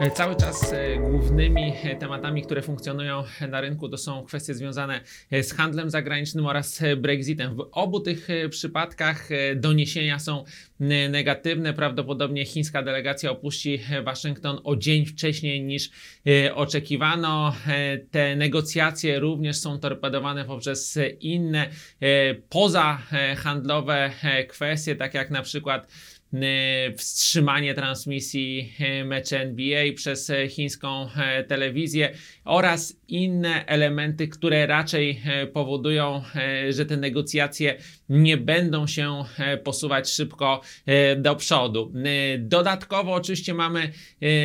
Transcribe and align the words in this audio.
E, 0.00 0.10
Cały 0.10 0.36
czas 0.36 0.72
e, 0.72 0.96
głównymi 0.96 1.72
e, 1.84 1.96
tematami, 1.96 2.42
które 2.42 2.62
funkcjonują 2.62 3.24
na 3.48 3.60
rynku, 3.60 3.88
to 3.88 3.98
są 3.98 4.24
kwestie 4.24 4.54
związane 4.54 5.00
z 5.42 5.52
handlem 5.52 5.90
zagranicznym 5.90 6.46
oraz 6.46 6.82
Brexitem. 6.96 7.56
W 7.56 7.68
obu 7.72 8.00
tych 8.00 8.28
przypadkach 8.50 9.28
doniesienia 9.56 10.18
są 10.18 10.44
negatywne. 11.10 11.74
Prawdopodobnie 11.74 12.44
chińska 12.44 12.82
delegacja 12.82 13.30
opuści 13.30 13.80
Waszyngton 14.04 14.60
o 14.64 14.76
dzień 14.76 15.06
wcześniej 15.06 15.64
niż 15.64 15.90
oczekiwano. 16.54 17.56
Te 18.10 18.36
negocjacje 18.36 19.18
również 19.18 19.56
są 19.56 19.78
torpedowane 19.78 20.44
poprzez 20.44 20.98
inne 21.20 21.68
pozahandlowe 22.48 24.10
kwestie, 24.48 24.96
tak 24.96 25.14
jak 25.14 25.30
na 25.30 25.42
przykład 25.42 25.88
wstrzymanie 26.96 27.74
transmisji 27.74 28.72
e, 28.80 29.04
meczy 29.04 29.38
NBA 29.38 29.84
przez 29.96 30.30
e, 30.30 30.48
chińską 30.48 31.08
telewizję 31.48 32.12
oraz 32.44 32.96
inne 33.08 33.66
elementy, 33.66 34.28
które 34.28 34.66
raczej 34.66 35.20
powodują, 35.52 36.22
że 36.70 36.86
te 36.86 36.96
negocjacje 36.96 37.76
nie 38.08 38.36
będą 38.36 38.86
się 38.86 39.24
posuwać 39.64 40.10
szybko 40.10 40.60
do 41.16 41.36
przodu. 41.36 41.92
Dodatkowo 42.38 43.12
oczywiście 43.12 43.54
mamy 43.54 43.92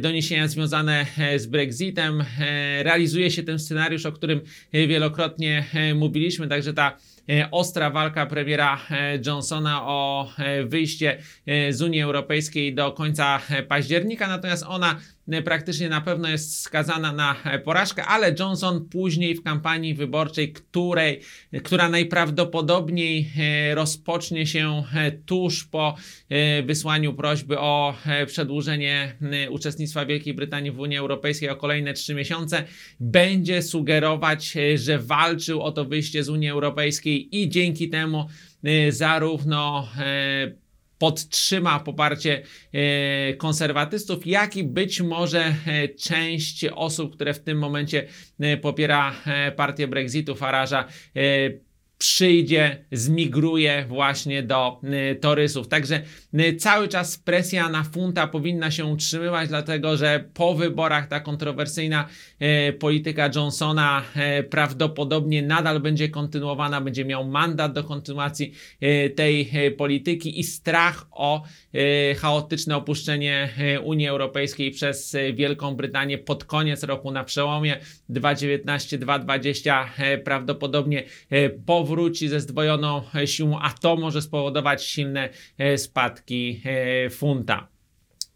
doniesienia 0.00 0.48
związane 0.48 1.06
z 1.36 1.46
Brexitem. 1.46 2.24
Realizuje 2.82 3.30
się 3.30 3.42
ten 3.42 3.58
scenariusz, 3.58 4.06
o 4.06 4.12
którym 4.12 4.40
wielokrotnie 4.72 5.64
mówiliśmy, 5.94 6.48
także 6.48 6.74
ta 6.74 6.96
ostra 7.50 7.90
walka 7.90 8.26
premiera 8.26 8.80
Johnsona 9.26 9.86
o 9.86 10.28
wyjście 10.64 11.18
z 11.70 11.82
Unii 11.82 12.02
Europejskiej 12.02 12.74
do 12.74 12.92
końca 12.92 13.40
e, 13.50 13.62
października, 13.62 14.28
natomiast 14.28 14.64
ona 14.68 15.00
e, 15.28 15.42
praktycznie 15.42 15.88
na 15.88 16.00
pewno 16.00 16.28
jest 16.28 16.60
skazana 16.60 17.12
na 17.12 17.36
e, 17.44 17.58
porażkę, 17.58 18.04
ale 18.04 18.34
Johnson 18.38 18.88
później 18.88 19.34
w 19.34 19.42
kampanii 19.42 19.94
wyborczej, 19.94 20.52
której, 20.52 21.20
która 21.62 21.88
najprawdopodobniej 21.88 23.30
e, 23.38 23.74
rozpocznie 23.74 24.46
się 24.46 24.84
e, 24.94 25.12
tuż 25.12 25.64
po 25.64 25.96
e, 26.28 26.62
wysłaniu 26.62 27.14
prośby 27.14 27.58
o 27.58 27.94
e, 28.06 28.26
przedłużenie 28.26 29.16
e, 29.22 29.50
uczestnictwa 29.50 30.06
Wielkiej 30.06 30.34
Brytanii 30.34 30.70
w 30.70 30.78
Unii 30.78 30.98
Europejskiej 30.98 31.48
o 31.48 31.56
kolejne 31.56 31.92
trzy 31.94 32.14
miesiące, 32.14 32.64
będzie 33.00 33.62
sugerować, 33.62 34.56
e, 34.56 34.78
że 34.78 34.98
walczył 34.98 35.62
o 35.62 35.72
to 35.72 35.84
wyjście 35.84 36.24
z 36.24 36.28
Unii 36.28 36.50
Europejskiej 36.50 37.42
i 37.42 37.48
dzięki 37.48 37.88
temu 37.88 38.28
e, 38.64 38.92
zarówno 38.92 39.88
e, 39.98 40.61
podtrzyma 41.02 41.80
poparcie 41.80 42.42
e, 42.72 43.34
konserwatystów, 43.34 44.26
jak 44.26 44.56
i 44.56 44.64
być 44.64 45.00
może 45.00 45.54
e, 45.66 45.88
część 45.88 46.64
osób, 46.64 47.14
które 47.14 47.34
w 47.34 47.38
tym 47.38 47.58
momencie 47.58 48.06
e, 48.40 48.56
popiera 48.56 49.14
partię 49.56 49.88
Brexitu, 49.88 50.34
Faraża, 50.34 50.84
przyjdzie, 52.02 52.84
zmigruje 52.92 53.84
właśnie 53.88 54.42
do 54.42 54.80
y, 55.12 55.14
torysów. 55.14 55.68
Także 55.68 56.02
y, 56.40 56.56
cały 56.56 56.88
czas 56.88 57.18
presja 57.18 57.68
na 57.68 57.84
funta 57.84 58.26
powinna 58.26 58.70
się 58.70 58.84
utrzymywać, 58.84 59.48
dlatego 59.48 59.96
że 59.96 60.24
po 60.34 60.54
wyborach 60.54 61.08
ta 61.08 61.20
kontrowersyjna 61.20 62.08
y, 62.68 62.72
polityka 62.72 63.30
Johnsona 63.34 64.02
prawdopodobnie 64.50 65.42
nadal 65.42 65.80
będzie 65.80 66.08
kontynuowana, 66.08 66.80
będzie 66.80 67.04
miał 67.04 67.24
mandat 67.24 67.72
do 67.72 67.84
kontynuacji 67.84 68.52
tej 69.16 69.50
polityki 69.76 70.40
i 70.40 70.44
strach 70.44 71.06
o 71.10 71.42
chaotyczne 72.16 72.76
opuszczenie 72.76 73.48
Unii 73.84 74.08
Europejskiej 74.08 74.70
przez 74.70 75.16
Wielką 75.34 75.74
Brytanię 75.74 76.18
pod 76.18 76.44
koniec 76.44 76.82
roku 76.82 77.10
na 77.10 77.24
przełomie 77.24 77.76
2019-2020 78.10 79.84
e, 79.98 80.18
prawdopodobnie 80.18 81.02
e, 81.30 81.50
powróci 81.92 82.28
ze 82.28 82.40
zdwojoną 82.40 83.02
siłą, 83.24 83.58
a 83.60 83.70
to 83.70 83.96
może 83.96 84.22
spowodować 84.22 84.84
silne 84.84 85.28
e, 85.58 85.78
spadki 85.78 86.60
e, 86.64 87.10
funta. 87.10 87.68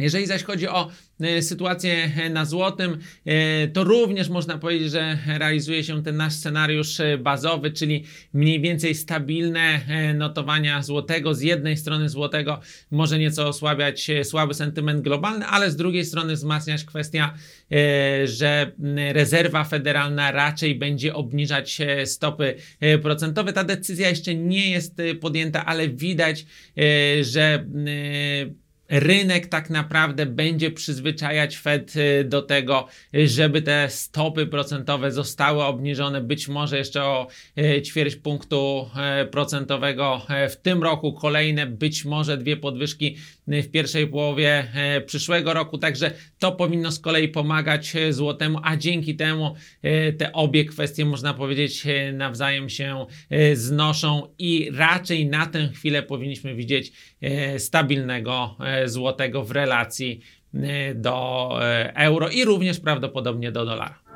Jeżeli 0.00 0.26
zaś 0.26 0.42
chodzi 0.42 0.68
o 0.68 0.90
e, 1.20 1.42
sytuację 1.42 2.10
e, 2.16 2.30
na 2.30 2.44
złotym, 2.44 2.98
e, 3.26 3.68
to 3.68 3.84
również 3.84 4.28
można 4.28 4.58
powiedzieć, 4.58 4.90
że 4.90 5.18
realizuje 5.38 5.84
się 5.84 6.02
ten 6.02 6.16
nasz 6.16 6.32
scenariusz 6.32 6.98
bazowy, 7.18 7.70
czyli 7.70 8.04
mniej 8.32 8.60
więcej 8.60 8.94
stabilne 8.94 9.80
notowania 10.14 10.82
złotego. 10.82 11.34
Z 11.34 11.40
jednej 11.40 11.76
strony 11.76 12.08
złotego 12.08 12.60
może 12.90 13.18
nieco 13.18 13.48
osłabiać 13.48 14.10
słaby 14.22 14.54
sentyment 14.54 15.02
globalny, 15.02 15.46
ale 15.46 15.70
z 15.70 15.76
drugiej 15.76 16.04
strony 16.04 16.34
wzmacniać 16.34 16.84
kwestia, 16.84 17.34
że 18.24 18.72
rezerwa 19.12 19.64
federalna 19.64 20.30
raczej 20.30 20.74
będzie 20.74 21.14
obniżać 21.14 21.78
stopy 22.04 22.54
procentowe. 23.02 23.52
Ta 23.52 23.64
decyzja 23.64 24.08
jeszcze 24.08 24.34
nie 24.34 24.70
jest 24.70 24.96
podjęta, 25.20 25.66
ale 25.66 25.88
widać, 25.88 26.46
że 27.22 27.64
rynek 28.90 29.46
tak 29.46 29.70
naprawdę 29.70 30.26
będzie 30.26 30.70
przyzwyczajać 30.70 31.56
Fed 31.56 31.96
y, 31.96 32.24
do 32.24 32.42
tego, 32.42 32.86
y, 33.14 33.28
żeby 33.28 33.62
te 33.62 33.88
stopy 33.88 34.46
procentowe 34.46 35.12
zostały 35.12 35.64
obniżone. 35.64 36.20
Być 36.20 36.48
może 36.48 36.78
jeszcze 36.78 37.04
o 37.04 37.26
y, 37.58 37.82
ćwierć 37.82 38.16
punktu 38.16 38.90
e, 38.96 39.26
procentowego 39.26 40.22
w 40.50 40.56
tym 40.56 40.82
roku, 40.82 41.12
kolejne 41.12 41.66
być 41.66 42.04
może 42.04 42.36
dwie 42.36 42.56
podwyżki 42.56 43.16
y, 43.48 43.62
w 43.62 43.70
pierwszej 43.70 44.06
połowie 44.06 44.72
przyszłego 45.06 45.54
roku, 45.54 45.78
także 45.78 46.10
to 46.38 46.52
powinno 46.52 46.92
z 46.92 46.98
kolei 46.98 47.28
pomagać 47.28 47.92
złotemu, 48.10 48.58
a 48.62 48.76
dzięki 48.76 49.16
temu 49.16 49.54
te 50.18 50.32
obie 50.32 50.64
kwestie 50.64 51.04
można 51.04 51.34
powiedzieć 51.34 51.84
nawzajem 52.12 52.68
się 52.68 53.06
znoszą 53.54 54.34
i 54.38 54.70
raczej 54.74 55.26
na 55.26 55.46
tę 55.46 55.68
chwilę 55.74 56.02
powinniśmy 56.02 56.54
widzieć 56.54 56.92
stabilnego 57.58 58.56
złotego 58.88 59.42
w 59.42 59.50
relacji 59.50 60.20
e, 60.54 60.94
do 60.94 61.50
e, 61.62 61.96
euro 61.96 62.28
i 62.28 62.44
również 62.44 62.80
prawdopodobnie 62.80 63.52
do 63.52 63.64
dolara. 63.64 64.09